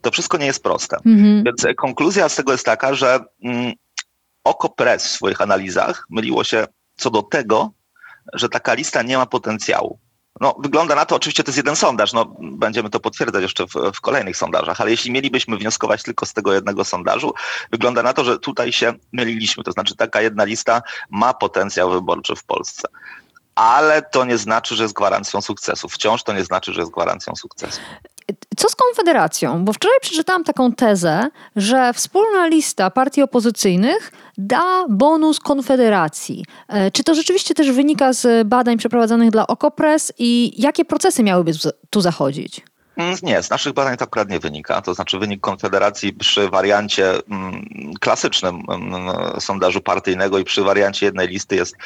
To 0.00 0.10
wszystko 0.10 0.38
nie 0.38 0.46
jest 0.46 0.62
proste. 0.62 0.96
Mhm. 1.06 1.44
Więc 1.44 1.76
konkluzja 1.76 2.28
z 2.28 2.36
tego 2.36 2.52
jest 2.52 2.64
taka, 2.64 2.94
że 2.94 3.18
mm, 3.44 3.72
oko 4.44 4.68
press 4.68 5.06
w 5.06 5.10
swoich 5.10 5.40
analizach 5.40 6.06
myliło 6.10 6.44
się 6.44 6.66
co 6.96 7.10
do 7.10 7.22
tego, 7.22 7.70
że 8.32 8.48
taka 8.48 8.74
lista 8.74 9.02
nie 9.02 9.16
ma 9.16 9.26
potencjału. 9.26 9.98
No, 10.40 10.56
wygląda 10.58 10.94
na 10.94 11.06
to, 11.06 11.16
oczywiście 11.16 11.44
to 11.44 11.48
jest 11.48 11.56
jeden 11.56 11.76
sondaż, 11.76 12.12
no, 12.12 12.36
będziemy 12.40 12.90
to 12.90 13.00
potwierdzać 13.00 13.42
jeszcze 13.42 13.66
w, 13.66 13.72
w, 13.94 14.00
kolejnych 14.00 14.36
sondażach, 14.36 14.80
ale 14.80 14.90
jeśli 14.90 15.12
mielibyśmy 15.12 15.56
wnioskować 15.56 16.02
tylko 16.02 16.26
z 16.26 16.32
tego 16.32 16.52
jednego 16.52 16.84
sondażu, 16.84 17.34
wygląda 17.72 18.02
na 18.02 18.12
to, 18.12 18.24
że 18.24 18.38
tutaj 18.38 18.72
się 18.72 18.92
myliliśmy. 19.12 19.64
To 19.64 19.72
znaczy 19.72 19.96
taka 19.96 20.20
jedna 20.20 20.44
lista 20.44 20.82
ma 21.10 21.34
potencjał 21.34 21.90
wyborczy 21.90 22.36
w 22.36 22.44
Polsce. 22.44 22.88
Ale 23.54 24.02
to 24.02 24.24
nie 24.24 24.38
znaczy, 24.38 24.76
że 24.76 24.82
jest 24.82 24.94
gwarancją 24.94 25.40
sukcesu. 25.40 25.88
Wciąż 25.88 26.22
to 26.22 26.32
nie 26.32 26.44
znaczy, 26.44 26.72
że 26.72 26.80
jest 26.80 26.92
gwarancją 26.92 27.36
sukcesu. 27.36 27.80
Co 28.56 28.68
z 28.68 28.76
Konfederacją? 28.76 29.64
Bo 29.64 29.72
wczoraj 29.72 29.98
przeczytałam 30.00 30.44
taką 30.44 30.72
tezę, 30.72 31.28
że 31.56 31.92
wspólna 31.92 32.46
lista 32.46 32.90
partii 32.90 33.22
opozycyjnych 33.22 34.12
da 34.38 34.86
bonus 34.88 35.40
Konfederacji. 35.40 36.44
E, 36.68 36.90
czy 36.90 37.04
to 37.04 37.14
rzeczywiście 37.14 37.54
też 37.54 37.70
wynika 37.70 38.12
z 38.12 38.48
badań 38.48 38.78
przeprowadzonych 38.78 39.30
dla 39.30 39.46
Okopres 39.46 40.12
i 40.18 40.62
jakie 40.62 40.84
procesy 40.84 41.22
miałyby 41.22 41.52
tu 41.90 42.00
zachodzić? 42.00 42.62
Mm, 42.96 43.16
nie, 43.22 43.42
z 43.42 43.50
naszych 43.50 43.72
badań 43.72 43.96
to 43.96 44.04
akurat 44.04 44.28
nie 44.28 44.38
wynika. 44.38 44.82
To 44.82 44.94
znaczy 44.94 45.18
wynik 45.18 45.40
Konfederacji 45.40 46.12
przy 46.12 46.48
wariancie 46.48 47.10
mm, 47.30 47.68
klasycznym 48.00 48.62
mm, 48.68 49.40
sondażu 49.40 49.80
partyjnego 49.80 50.38
i 50.38 50.44
przy 50.44 50.62
wariancie 50.62 51.06
jednej 51.06 51.28
listy 51.28 51.56
jest, 51.56 51.76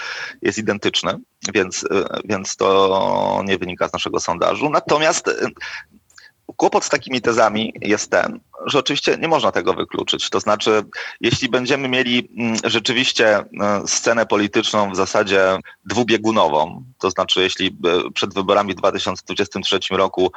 jest 0.43 0.59
identyczny, 0.59 1.19
więc, 1.55 1.85
e, 1.85 2.21
więc 2.25 2.57
to 2.57 3.43
nie 3.47 3.59
wynika 3.59 3.89
z 3.89 3.93
naszego 3.93 4.21
sondażu. 4.21 4.71
Natomiast 4.71 5.29
e, 5.29 5.33
Kłopot 6.57 6.85
z 6.85 6.89
takimi 6.89 7.21
tezami 7.21 7.73
jest 7.81 8.11
ten, 8.11 8.41
że 8.67 8.79
oczywiście 8.79 9.17
nie 9.17 9.29
można 9.29 9.53
tego 9.53 9.75
wykluczyć. 9.75 10.31
To 10.31 10.41
znaczy, 10.41 10.83
jeśli 11.21 11.49
będziemy 11.49 11.89
mieli 11.89 12.29
mm, 12.39 12.57
rzeczywiście 12.65 13.37
e, 13.37 13.45
scenę 13.87 14.27
polityczną 14.27 14.91
w 14.91 14.97
zasadzie 14.97 15.59
dwubiegunową, 15.85 16.85
to 16.99 17.11
znaczy, 17.11 17.43
jeśli 17.43 17.67
e, 17.67 18.11
przed 18.11 18.35
wyborami 18.35 18.73
w 18.73 18.77
2023 18.77 19.79
roku 19.91 20.33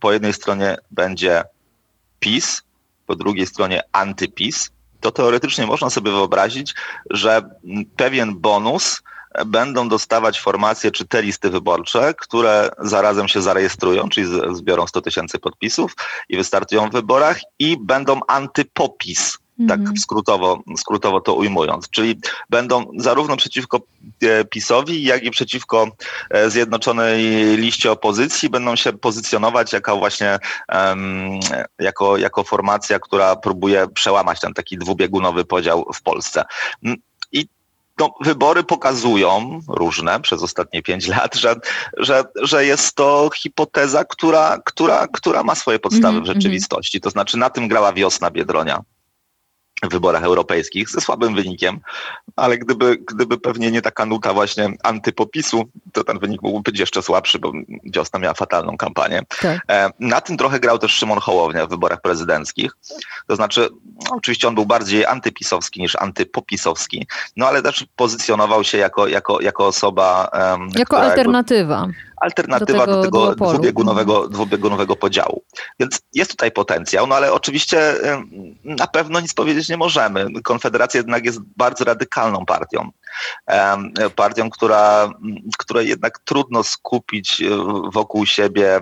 po 0.00 0.12
jednej 0.12 0.32
stronie 0.32 0.76
będzie 0.90 1.44
PiS, 2.20 2.62
po 3.06 3.16
drugiej 3.16 3.46
stronie 3.46 3.82
antyPiS, 3.92 4.70
to 5.00 5.10
teoretycznie 5.10 5.66
można 5.66 5.90
sobie 5.90 6.10
wyobrazić, 6.10 6.74
że 7.10 7.50
pewien 7.96 8.38
bonus 8.38 9.02
będą 9.46 9.88
dostawać 9.88 10.40
formacje 10.40 10.90
czy 10.90 11.08
te 11.08 11.22
listy 11.22 11.50
wyborcze, 11.50 12.14
które 12.14 12.70
zarazem 12.78 13.28
się 13.28 13.42
zarejestrują, 13.42 14.08
czyli 14.08 14.26
zbiorą 14.52 14.86
100 14.86 15.00
tysięcy 15.00 15.38
podpisów 15.38 15.96
i 16.28 16.36
wystartują 16.36 16.88
w 16.88 16.92
wyborach 16.92 17.40
i 17.58 17.76
będą 17.80 18.20
antypopis 18.28 19.38
tak 19.68 19.80
mhm. 19.80 19.96
skrótowo, 19.96 20.62
skrótowo 20.76 21.20
to 21.20 21.34
ujmując. 21.34 21.90
Czyli 21.90 22.20
będą 22.50 22.84
zarówno 22.96 23.36
przeciwko 23.36 23.80
e, 24.22 24.44
PiSowi, 24.44 25.02
jak 25.02 25.24
i 25.24 25.30
przeciwko 25.30 25.88
e, 26.30 26.50
Zjednoczonej 26.50 27.22
Liście 27.56 27.92
Opozycji, 27.92 28.50
będą 28.50 28.76
się 28.76 28.92
pozycjonować 28.92 29.72
jako 29.72 29.96
właśnie 29.96 30.38
um, 30.72 31.40
jako, 31.78 32.16
jako 32.16 32.44
formacja, 32.44 32.98
która 32.98 33.36
próbuje 33.36 33.88
przełamać 33.94 34.40
ten 34.40 34.54
taki 34.54 34.78
dwubiegunowy 34.78 35.44
podział 35.44 35.86
w 35.94 36.02
Polsce 36.02 36.44
no, 38.00 38.14
wybory 38.20 38.64
pokazują 38.64 39.60
różne 39.68 40.20
przez 40.20 40.42
ostatnie 40.42 40.82
pięć 40.82 41.06
lat, 41.08 41.36
że, 41.36 41.56
że, 41.98 42.24
że 42.42 42.64
jest 42.64 42.94
to 42.94 43.30
hipoteza, 43.36 44.04
która, 44.04 44.58
która, 44.64 45.06
która 45.12 45.42
ma 45.42 45.54
swoje 45.54 45.78
podstawy 45.78 46.08
mm 46.08 46.22
-hmm. 46.22 46.26
w 46.26 46.28
mhm. 46.28 46.40
rzeczywistości. 46.40 47.00
To 47.00 47.10
znaczy 47.10 47.36
na 47.36 47.50
tym 47.50 47.68
grała 47.68 47.92
wiosna 47.92 48.30
Biedronia 48.30 48.82
w 49.82 49.88
wyborach 49.88 50.24
europejskich 50.24 50.90
ze 50.90 51.00
słabym 51.00 51.34
wynikiem, 51.34 51.80
ale 52.36 52.58
gdyby, 52.58 52.96
gdyby 52.96 53.38
pewnie 53.38 53.70
nie 53.70 53.82
taka 53.82 54.06
nuta 54.06 54.32
właśnie 54.32 54.72
antypopisu, 54.82 55.64
to 55.92 56.04
ten 56.04 56.18
wynik 56.18 56.42
mógłby 56.42 56.70
być 56.70 56.80
jeszcze 56.80 57.02
słabszy, 57.02 57.38
bo 57.38 57.52
Wiosna 57.84 58.18
miała 58.18 58.34
fatalną 58.34 58.76
kampanię. 58.76 59.22
Tak. 59.40 59.60
E, 59.70 59.90
na 60.00 60.20
tym 60.20 60.36
trochę 60.36 60.60
grał 60.60 60.78
też 60.78 60.92
Szymon 60.92 61.18
Hołownia 61.18 61.66
w 61.66 61.70
wyborach 61.70 62.00
prezydenckich. 62.00 62.72
To 63.26 63.36
znaczy, 63.36 63.68
no, 64.04 64.16
oczywiście 64.16 64.48
on 64.48 64.54
był 64.54 64.66
bardziej 64.66 65.06
antypisowski 65.06 65.80
niż 65.80 65.96
antypopisowski, 65.96 67.06
no 67.36 67.46
ale 67.46 67.62
też 67.62 67.86
pozycjonował 67.96 68.64
się 68.64 68.78
jako, 68.78 69.08
jako, 69.08 69.40
jako 69.40 69.66
osoba... 69.66 70.30
Um, 70.32 70.68
jako 70.74 71.00
alternatywa. 71.00 71.80
Jakby, 71.80 72.09
alternatywa 72.20 72.86
do 72.86 73.02
tego, 73.02 73.26
do 73.26 73.34
tego 73.34 73.52
dwubiegunowego, 73.52 74.28
dwubiegunowego 74.28 74.96
podziału. 74.96 75.42
Więc 75.80 76.00
jest 76.14 76.30
tutaj 76.30 76.52
potencjał, 76.52 77.06
no 77.06 77.14
ale 77.14 77.32
oczywiście 77.32 77.94
na 78.64 78.86
pewno 78.86 79.20
nic 79.20 79.34
powiedzieć 79.34 79.68
nie 79.68 79.76
możemy. 79.76 80.26
Konfederacja 80.42 80.98
jednak 80.98 81.24
jest 81.24 81.40
bardzo 81.56 81.84
radykalną 81.84 82.46
partią. 82.46 82.90
Partią, 84.16 84.50
która, 84.50 85.10
której 85.58 85.88
jednak 85.88 86.18
trudno 86.18 86.62
skupić 86.62 87.42
e, 87.42 87.48
wokół 87.92 88.26
siebie 88.26 88.80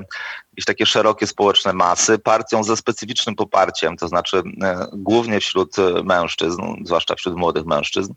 jakieś 0.53 0.65
takie 0.65 0.87
szerokie 0.87 1.27
społeczne 1.27 1.73
masy, 1.73 2.19
partią 2.19 2.65
ze 2.65 2.77
specyficznym 2.77 3.35
poparciem, 3.35 3.97
to 3.97 4.09
znaczy 4.09 4.43
e, 4.63 4.87
głównie 4.93 5.41
wśród 5.41 5.77
mężczyzn, 6.05 6.63
zwłaszcza 6.85 7.15
wśród 7.15 7.37
młodych 7.37 7.65
mężczyzn. 7.67 8.13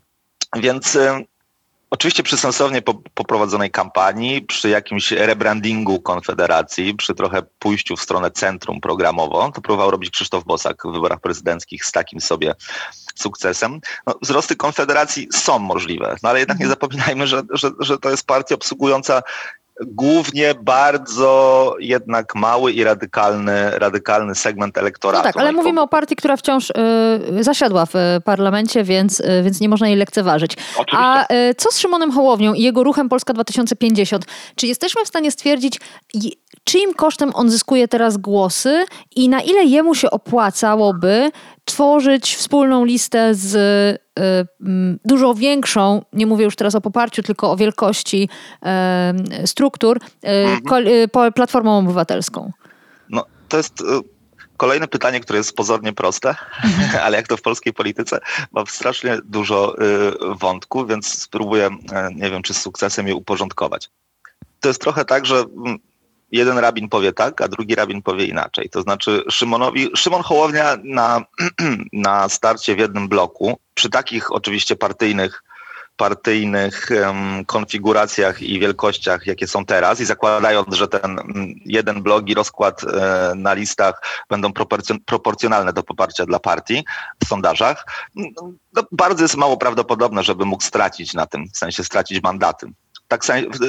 Więc 0.56 0.98
Oczywiście 1.92 2.22
przy 2.22 2.36
sensownie 2.36 2.82
poprowadzonej 3.14 3.70
kampanii, 3.70 4.42
przy 4.42 4.68
jakimś 4.68 5.10
rebrandingu 5.10 6.00
Konfederacji, 6.00 6.94
przy 6.94 7.14
trochę 7.14 7.42
pójściu 7.58 7.96
w 7.96 8.02
stronę 8.02 8.30
centrum 8.30 8.80
programowo, 8.80 9.52
to 9.54 9.60
próbował 9.60 9.90
robić 9.90 10.10
Krzysztof 10.10 10.44
Bosak 10.44 10.82
w 10.84 10.92
wyborach 10.92 11.20
prezydenckich 11.20 11.84
z 11.84 11.92
takim 11.92 12.20
sobie 12.20 12.54
sukcesem. 13.14 13.80
No, 14.06 14.14
wzrosty 14.22 14.56
Konfederacji 14.56 15.28
są 15.32 15.58
możliwe, 15.58 16.16
no 16.22 16.28
ale 16.28 16.38
jednak 16.38 16.58
nie 16.58 16.64
mhm. 16.64 16.70
zapominajmy, 16.70 17.26
że, 17.26 17.42
że, 17.50 17.70
że 17.78 17.98
to 17.98 18.10
jest 18.10 18.26
partia 18.26 18.54
obsługująca 18.54 19.22
głównie 19.80 20.54
bardzo 20.62 21.74
jednak 21.80 22.34
mały 22.34 22.72
i 22.72 22.84
radykalny, 22.84 23.70
radykalny 23.70 24.34
segment 24.34 24.78
elektoratu. 24.78 25.26
No 25.26 25.32
tak, 25.32 25.36
ale 25.36 25.52
no 25.52 25.58
mówimy 25.58 25.80
o 25.80 25.88
partii, 25.88 26.16
która 26.16 26.36
wciąż 26.36 26.70
y, 26.70 27.44
zasiadła 27.44 27.86
w 27.86 27.94
parlamencie, 28.24 28.84
więc, 28.84 29.20
y, 29.20 29.42
więc 29.44 29.60
nie 29.60 29.68
można 29.68 29.88
jej 29.88 29.96
lekceważyć. 29.96 30.56
Oczywiście. 30.76 30.98
A 30.98 31.34
y, 31.34 31.54
co 31.54 31.72
z 31.72 31.78
Szymonem 31.78 32.12
Hołownią 32.12 32.54
i 32.54 32.62
jego 32.62 32.84
ruchem 32.84 33.08
Polska 33.08 33.32
2050? 33.32 34.24
Czy 34.56 34.66
jesteśmy 34.66 35.04
w 35.04 35.08
stanie 35.08 35.30
stwierdzić, 35.30 35.80
czyim 36.64 36.94
kosztem 36.94 37.30
on 37.34 37.50
zyskuje 37.50 37.88
teraz 37.88 38.16
głosy 38.16 38.84
i 39.16 39.28
na 39.28 39.40
ile 39.40 39.64
jemu 39.64 39.94
się 39.94 40.10
opłacałoby 40.10 41.30
tworzyć 41.64 42.36
wspólną 42.36 42.84
listę 42.84 43.34
z 43.34 43.54
y, 43.54 43.58
y, 43.58 44.01
dużo 45.04 45.34
większą, 45.34 46.02
nie 46.12 46.26
mówię 46.26 46.44
już 46.44 46.56
teraz 46.56 46.74
o 46.74 46.80
poparciu, 46.80 47.22
tylko 47.22 47.50
o 47.50 47.56
wielkości 47.56 48.28
y, 49.42 49.46
struktur, 49.46 49.96
y, 49.96 50.28
mhm. 50.28 50.86
Y, 50.86 51.32
Platformą 51.34 51.78
Obywatelską? 51.78 52.52
No, 53.10 53.24
to 53.48 53.56
jest 53.56 53.80
y, 53.80 53.84
kolejne 54.56 54.88
pytanie, 54.88 55.20
które 55.20 55.38
jest 55.38 55.56
pozornie 55.56 55.92
proste, 55.92 56.34
ale 57.04 57.16
jak 57.16 57.28
to 57.28 57.36
w 57.36 57.42
polskiej 57.42 57.72
polityce, 57.72 58.20
mam 58.52 58.66
strasznie 58.66 59.18
dużo 59.24 59.76
wątków, 60.40 60.88
więc 60.88 61.06
spróbuję, 61.22 61.70
nie 62.14 62.30
wiem, 62.30 62.42
czy 62.42 62.54
z 62.54 62.60
sukcesem 62.60 63.08
je 63.08 63.14
uporządkować. 63.14 63.90
To 64.60 64.68
jest 64.68 64.80
trochę 64.80 65.04
tak, 65.04 65.26
że 65.26 65.36
mm, 65.36 65.78
jeden 66.32 66.58
rabin 66.58 66.88
powie 66.88 67.12
tak, 67.12 67.40
a 67.40 67.48
drugi 67.48 67.74
rabin 67.74 68.02
powie 68.02 68.24
inaczej. 68.24 68.70
To 68.70 68.82
znaczy 68.82 69.24
Szymonowi, 69.30 69.90
Szymon 69.96 70.22
Hołownia 70.22 70.76
na, 70.84 71.24
na 71.92 72.28
starcie 72.28 72.74
w 72.74 72.78
jednym 72.78 73.08
bloku, 73.08 73.58
przy 73.74 73.90
takich 73.90 74.32
oczywiście 74.32 74.76
partyjnych 74.76 75.42
partyjnych 75.96 76.88
um, 76.90 77.44
konfiguracjach 77.44 78.42
i 78.42 78.60
wielkościach, 78.60 79.26
jakie 79.26 79.48
są 79.48 79.64
teraz 79.64 80.00
i 80.00 80.04
zakładając, 80.04 80.74
że 80.74 80.88
ten 80.88 81.18
um, 81.18 81.54
jeden 81.64 82.02
blok 82.02 82.28
i 82.28 82.34
rozkład 82.34 82.84
e, 82.84 83.32
na 83.36 83.54
listach 83.54 84.02
będą 84.30 84.52
proporcjon 84.52 85.00
proporcjonalne 85.00 85.72
do 85.72 85.82
poparcia 85.82 86.26
dla 86.26 86.38
partii 86.38 86.84
w 87.24 87.28
sondażach, 87.28 87.86
no, 88.14 88.52
bardzo 88.92 89.22
jest 89.24 89.36
mało 89.36 89.56
prawdopodobne, 89.56 90.22
żeby 90.22 90.44
mógł 90.44 90.62
stracić 90.62 91.14
na 91.14 91.26
tym, 91.26 91.48
w 91.54 91.58
sensie 91.58 91.84
stracić 91.84 92.22
mandaty 92.22 92.72
tak 93.18 93.24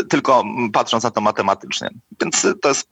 tylko 0.09 0.43
patrząc 0.73 1.03
na 1.03 1.11
to 1.11 1.21
matematycznie. 1.21 1.89
Więc 2.21 2.47
to 2.61 2.69
jest 2.69 2.87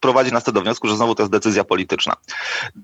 prowadzi 0.00 0.32
nas 0.32 0.44
to 0.44 0.52
do 0.52 0.62
wniosku, 0.62 0.88
że 0.88 0.96
znowu 0.96 1.14
to 1.14 1.22
jest 1.22 1.32
decyzja 1.32 1.64
polityczna. 1.64 2.14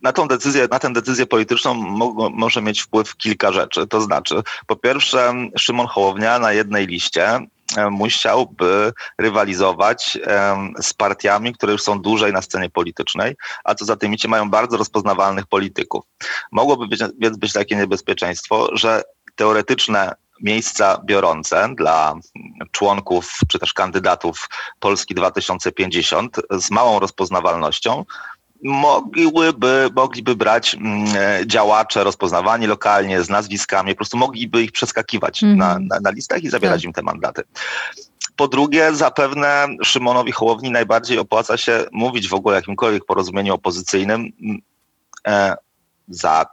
Na 0.03 0.13
tą 0.13 0.29
decyzję, 0.29 0.69
na 0.71 0.79
tę 0.79 0.93
decyzję 0.93 1.27
polityczną 1.27 1.75
mo 1.75 2.31
może 2.31 2.63
mieć 2.63 2.83
wpływ 2.83 3.17
kilka 3.17 3.53
rzeczy. 3.53 3.87
To 3.87 4.01
znaczy, 4.01 4.43
po 4.67 4.77
pierwsze, 4.77 5.35
Szymon 5.59 5.87
Hołownia 5.87 6.39
na 6.39 6.53
jednej 6.53 6.87
liście 6.87 7.41
e, 7.77 7.91
musiałby 7.91 8.93
rywalizować 9.19 10.19
z 10.81 10.95
partiami, 10.95 11.55
które 11.55 11.73
już 11.73 11.83
są 11.83 12.01
dłużej 12.01 12.33
na 12.33 12.43
scenie 12.43 12.71
politycznej, 12.71 13.37
a 13.65 13.75
co 13.75 13.85
za 13.85 13.97
tym 13.97 14.15
idzie 14.15 14.29
mają 14.29 14.51
bardzo 14.51 14.77
rozpoznawalnych 14.77 15.47
polityków. 15.47 16.05
Mogłoby 16.53 16.87
być, 16.87 17.01
więc 17.19 17.37
być 17.37 17.53
takie 17.53 17.77
niebezpieczeństwo, 17.77 18.69
że 18.73 19.03
teoretyczne 19.37 20.15
miejsca 20.43 21.01
biorące 21.05 21.69
dla 21.77 22.15
członków 22.71 23.39
czy 23.49 23.59
też 23.59 23.73
kandydatów 23.73 24.49
Polski 24.81 25.15
2050 25.15 26.37
z 26.51 26.71
małą 26.71 26.99
rozpoznawalnością 26.99 28.05
mogliby, 28.63 29.91
mogliby 29.97 30.37
brać 30.37 30.75
mm, 30.75 31.07
działacze 31.47 32.05
rozpoznawani 32.05 32.67
lokalnie 32.67 33.23
z 33.23 33.29
nazwiskami, 33.29 33.93
po 33.93 33.97
prostu 33.97 34.17
mogliby 34.17 34.63
ich 34.63 34.73
przeskakiwać 34.73 35.43
mm. 35.43 35.57
na, 35.57 35.79
na, 35.79 36.01
na, 36.01 36.11
listach 36.11 36.43
i 36.43 36.49
zabierać 36.49 36.81
tak. 36.81 36.85
im 36.85 36.93
te 36.93 37.03
mandaty. 37.03 37.43
Po 38.37 38.49
drugie, 38.49 38.95
zapewne 38.95 39.69
Szymonowi 39.83 40.33
Hołowni 40.33 40.71
najbardziej 40.71 41.19
opłaca 41.19 41.57
się 41.57 41.85
mówić 41.93 42.29
w 42.29 42.35
ogóle 42.35 42.55
o 42.55 42.59
jakimkolwiek 42.59 43.05
porozumieniu 43.05 43.55
opozycyjnym 43.55 44.33
mm, 44.43 44.59
e, 45.27 45.57
za 46.09 46.47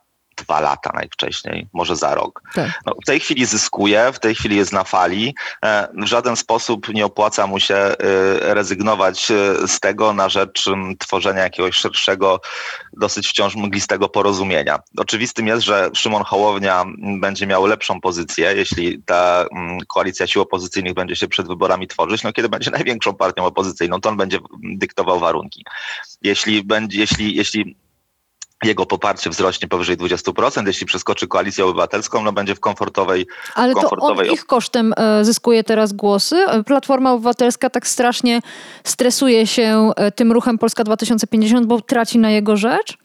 dwa 0.43 0.60
lata 0.60 0.91
najwcześniej, 0.93 1.67
może 1.74 1.96
za 1.96 2.15
rok. 2.15 2.41
Tak. 2.53 2.69
No, 2.86 2.93
w 3.03 3.05
tej 3.05 3.19
chwili 3.19 3.46
zyskuje, 3.46 4.12
w 4.13 4.19
tej 4.19 4.36
chwili 4.36 4.55
jest 4.55 4.74
na 4.74 4.84
fali. 4.84 5.36
E, 5.65 5.88
w 5.98 6.05
żaden 6.05 6.36
sposób 6.36 6.89
nie 6.89 7.05
opłaca 7.05 7.48
mu 7.48 7.60
się 7.60 7.75
e, 7.75 7.96
rezygnować 8.53 9.31
e, 9.31 9.67
z 9.67 9.79
tego 9.79 10.13
na 10.13 10.29
rzecz 10.29 10.65
tworzenia 11.00 11.43
jakiegoś 11.43 11.75
szerszego, 11.75 12.41
dosyć 12.93 13.28
wciąż 13.28 13.56
mglistego 13.56 14.10
porozumienia. 14.10 14.80
Oczywistym 14.97 15.47
jest, 15.47 15.63
że 15.63 15.89
Szymon 15.93 16.23
Hołownia 16.23 16.86
będzie 17.19 17.47
miał 17.47 17.65
lepszą 17.65 18.02
pozycję, 18.02 18.54
jeśli 18.56 19.04
ta 19.04 19.45
koalicja 19.88 20.28
sił 20.28 20.41
opozycyjnych 20.41 20.93
będzie 20.93 21.15
się 21.15 21.28
przed 21.28 21.47
wyborami 21.47 21.88
tworzyć, 21.88 22.23
no 22.23 22.34
kiedy 22.34 22.49
będzie 22.49 22.71
największą 22.71 23.13
partią 23.13 23.45
opozycyjną, 23.45 24.02
to 24.02 24.10
on 24.10 24.17
będzie 24.17 24.39
dyktował 24.63 25.19
warunki. 25.19 25.65
Jeśli 26.21 26.63
będzie, 26.63 26.99
jeśli, 26.99 27.36
jeśli 27.36 27.75
jego 28.63 28.86
poparcie 28.86 29.30
wzrośnie 29.30 29.67
powyżej 29.67 29.98
20%. 29.98 30.67
Jeśli 30.67 30.86
przeskoczy 30.86 31.28
koalicję 31.28 31.65
obywatelską, 31.65 32.24
no 32.24 32.32
będzie 32.32 32.56
w 32.56 32.60
komfortowej 32.60 33.28
Ale 33.56 33.74
komfortowej... 33.74 34.26
to 34.26 34.32
on 34.32 34.34
ich 34.34 34.45
kosztem 34.45 34.93
e, 34.98 35.26
zyskuje 35.26 35.63
teraz 35.63 35.93
głosy. 35.93 36.45
Platforma 36.65 37.13
Obywatelska 37.13 37.69
tak 37.69 37.88
strasznie 37.88 38.41
stresuje 38.84 39.48
się 39.48 39.91
e, 39.95 40.12
tym 40.12 40.32
ruchem 40.32 40.58
Polska 40.58 40.84
2050, 40.84 41.67
bo 41.67 41.82
traci 41.82 42.19
na 42.19 42.32
jego 42.32 42.58
rzecz? 42.58 42.98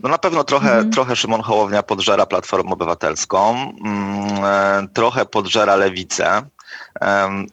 No 0.00 0.08
na 0.08 0.18
pewno 0.18 0.44
trochę, 0.44 0.72
mhm. 0.72 0.90
trochę 0.90 1.16
Szymon 1.16 1.42
Hołownia 1.42 1.82
podżera 1.82 2.26
Platformę 2.26 2.70
Obywatelską, 2.70 3.72
mm, 3.84 4.44
e, 4.44 4.88
trochę 4.92 5.26
podżera 5.26 5.76
Lewicę, 5.76 6.42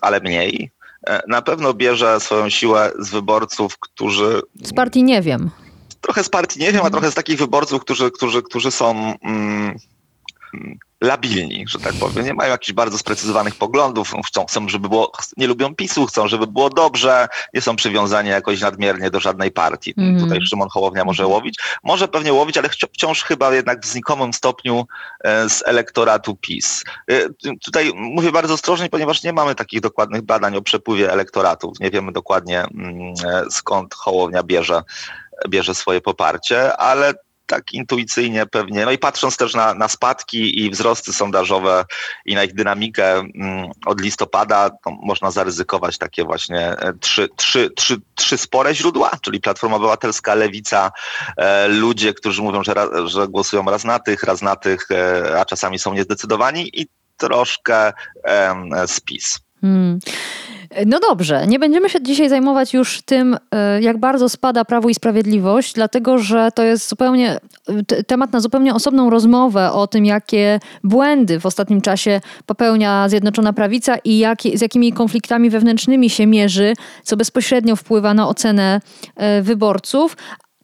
ale 0.02 0.20
mniej. 0.20 0.72
Na 1.28 1.42
pewno 1.42 1.74
bierze 1.74 2.20
swoją 2.20 2.50
siłę 2.50 2.92
z 3.00 3.10
wyborców, 3.10 3.78
którzy... 3.80 4.42
Z 4.64 4.74
partii 4.74 5.04
nie 5.04 5.22
wiem 5.22 5.52
trochę 6.06 6.24
z 6.24 6.30
partii 6.30 6.60
nie 6.60 6.72
wiem, 6.72 6.86
a 6.86 6.90
trochę 6.90 7.12
z 7.12 7.16
takich 7.16 7.38
wyborców, 7.38 7.82
którzy, 7.82 8.12
którzy, 8.12 8.42
którzy 8.44 8.72
są 8.72 9.14
mm, 9.24 9.78
labilni, 11.02 11.66
że 11.68 11.80
tak 11.80 11.94
powiem. 11.94 12.26
Nie 12.26 12.34
mają 12.34 12.52
jakichś 12.52 12.74
bardzo 12.74 12.98
sprecyzowanych 12.98 13.56
poglądów, 13.56 14.14
chcą, 14.28 14.46
chcą, 14.46 14.70
żeby 14.70 14.90
było, 14.90 15.12
nie 15.38 15.48
lubią 15.48 15.76
PiSu, 15.76 16.06
chcą, 16.06 16.28
żeby 16.28 16.48
było 16.48 16.70
dobrze, 16.70 17.28
nie 17.54 17.62
są 17.62 17.76
przywiązani 17.76 18.30
jakoś 18.30 18.62
nadmiernie 18.62 19.10
do 19.10 19.20
żadnej 19.20 19.52
partii. 19.52 19.94
Mm. 19.98 20.20
Tutaj 20.20 20.40
Szymon 20.42 20.70
Hołownia 20.70 21.06
może 21.06 21.24
mhm. 21.24 21.34
łowić. 21.34 21.60
Może 21.84 22.08
pewnie 22.08 22.34
łowić, 22.34 22.58
ale 22.58 22.70
wciąż 22.70 23.24
chyba 23.24 23.54
jednak 23.54 23.82
w 23.82 23.86
znikomym 23.86 24.34
stopniu 24.34 24.86
e, 25.24 25.50
z 25.50 25.64
elektoratu 25.66 26.36
PiS. 26.36 26.84
E, 27.12 27.30
tutaj 27.66 27.92
mówię 27.96 28.32
bardzo 28.32 28.54
ostrożnie, 28.54 28.90
ponieważ 28.90 29.24
nie 29.24 29.34
mamy 29.34 29.56
takich 29.56 29.82
dokładnych 29.82 30.22
badań 30.22 30.56
o 30.56 30.62
przepływie 30.62 31.12
elektoratów. 31.12 31.80
Nie 31.80 31.92
wiemy 31.92 32.12
dokładnie 32.12 32.64
mm, 32.64 33.14
e, 33.26 33.44
skąd 33.52 33.94
Hołownia 33.94 34.44
bierze 34.44 34.82
bierze 35.50 35.76
swoje 35.76 36.02
poparcie, 36.02 36.78
ale 36.78 37.14
tak 37.46 37.74
intuicyjnie 37.74 38.46
pewnie, 38.46 38.86
no 38.86 38.92
i 38.92 38.98
patrząc 38.98 39.38
też 39.38 39.54
na, 39.54 39.74
na 39.74 39.88
spadki 39.88 40.64
i 40.66 40.70
wzrosty 40.70 41.14
sondażowe 41.14 41.86
i 42.26 42.36
na 42.36 42.44
ich 42.44 42.54
dynamikę 42.54 43.14
mm, 43.14 43.72
od 43.86 44.02
listopada, 44.02 44.70
można 44.86 45.32
zaryzykować 45.32 45.98
takie 45.98 46.24
właśnie 46.24 46.60
e, 46.60 46.94
trzy, 47.00 47.30
trzy, 47.36 47.70
trzy, 47.70 48.02
trzy 48.16 48.38
spore 48.38 48.76
źródła, 48.76 49.12
czyli 49.22 49.42
Platforma 49.42 49.76
Obywatelska, 49.76 50.36
Lewica, 50.36 50.92
e, 51.38 51.68
ludzie, 51.68 52.14
którzy 52.14 52.42
mówią, 52.42 52.64
że, 52.64 52.74
że 53.06 53.28
głosują 53.28 53.66
raz 53.66 53.84
na 53.84 54.00
tych, 54.00 54.24
raz 54.24 54.42
na 54.42 54.56
tych, 54.56 54.92
e, 54.92 55.40
a 55.40 55.46
czasami 55.46 55.80
są 55.80 55.94
niezdecydowani 55.94 56.82
i 56.82 56.88
troszkę 57.18 57.94
e, 58.24 58.88
spis. 58.88 59.45
Hmm. 59.66 60.00
No 60.86 61.00
dobrze, 61.00 61.48
nie 61.48 61.60
będziemy 61.60 61.90
się 61.90 62.04
dzisiaj 62.04 62.30
zajmować 62.30 62.74
już 62.74 63.02
tym, 63.02 63.38
e, 63.52 63.82
jak 63.82 63.98
bardzo 63.98 64.30
spada 64.30 64.66
Prawo 64.66 64.90
i 64.90 64.96
Sprawiedliwość, 64.96 65.74
dlatego 65.74 66.18
że 66.18 66.50
to 66.56 66.64
jest 66.64 66.90
zupełnie 66.90 67.40
temat 68.08 68.34
na 68.34 68.40
zupełnie 68.40 68.74
osobną 68.74 69.10
rozmowę 69.10 69.72
o 69.72 69.88
tym, 69.88 70.06
jakie 70.06 70.60
błędy 70.84 71.40
w 71.40 71.46
ostatnim 71.46 71.82
czasie 71.82 72.22
popełnia 72.46 73.10
Zjednoczona 73.10 73.54
Prawica 73.54 73.98
i 73.98 74.18
jak, 74.18 74.42
z 74.54 74.62
jakimi 74.62 74.94
konfliktami 74.94 75.50
wewnętrznymi 75.50 76.10
się 76.10 76.28
mierzy, 76.28 76.74
co 77.04 77.18
bezpośrednio 77.18 77.76
wpływa 77.76 78.14
na 78.14 78.28
ocenę 78.28 78.82
e, 79.16 79.42
wyborców. 79.42 80.18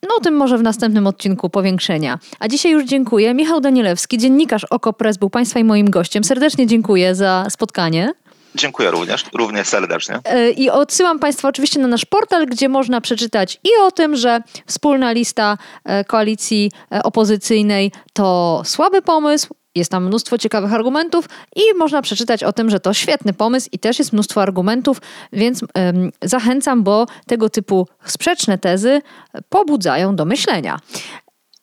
No 0.04 0.16
o 0.18 0.20
tym 0.20 0.34
może 0.34 0.58
w 0.58 0.64
następnym 0.64 1.08
odcinku 1.08 1.50
powiększenia. 1.50 2.20
A 2.40 2.48
dzisiaj 2.48 2.72
już 2.72 2.86
dziękuję. 2.86 3.34
Michał 3.34 3.62
Danielewski, 3.62 4.18
dziennikarz 4.18 4.64
OKO.press 4.64 5.18
był 5.18 5.30
Państwa 5.30 5.60
i 5.60 5.64
moim 5.64 5.90
gościem. 5.90 6.24
Serdecznie 6.24 6.68
dziękuję 6.68 7.16
za 7.16 7.46
spotkanie. 7.50 8.14
Dziękuję 8.56 8.92
również, 8.92 9.26
również 9.34 9.68
serdecznie. 9.68 10.20
E, 10.26 10.52
I 10.52 10.70
odsyłam 10.70 11.20
Państwa 11.20 11.48
oczywiście 11.48 11.80
na 11.80 11.88
nasz 11.88 12.06
portal, 12.06 12.46
gdzie 12.46 12.70
można 12.70 13.02
przeczytać 13.02 13.60
i 13.64 13.70
o 13.82 13.92
tym, 13.92 14.16
że 14.16 14.42
wspólna 14.66 15.12
lista 15.12 15.58
e, 15.84 16.04
koalicji 16.04 16.72
e, 16.92 17.04
opozycyjnej 17.04 17.92
to 18.14 18.62
słaby 18.66 19.02
pomysł, 19.02 19.56
jest 19.76 19.92
tam 19.92 20.06
mnóstwo 20.06 20.38
ciekawych 20.38 20.74
argumentów 20.74 21.26
i 21.56 21.62
można 21.78 22.02
przeczytać 22.02 22.44
o 22.44 22.54
tym, 22.54 22.70
że 22.70 22.80
to 22.80 22.94
świetny 22.94 23.34
pomysł 23.34 23.70
i 23.72 23.80
też 23.80 24.00
jest 24.00 24.14
mnóstwo 24.14 24.42
argumentów, 24.42 25.02
więc 25.34 25.62
ym, 25.62 26.12
zachęcam, 26.22 26.84
bo 26.84 27.06
tego 27.28 27.50
typu 27.50 27.88
sprzeczne 28.06 28.58
tezy 28.58 29.02
pobudzają 29.50 30.16
do 30.16 30.26
myślenia. 30.26 30.80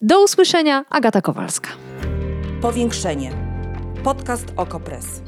Do 0.00 0.24
usłyszenia, 0.24 0.84
Agata 0.90 1.20
Kowalska. 1.20 1.70
Powiększenie. 2.60 3.32
Podcast 4.04 4.46
OKO.press. 4.56 5.27